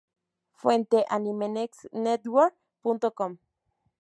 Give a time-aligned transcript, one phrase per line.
[0.59, 3.31] Fuente: "Animenewsnetwork.com"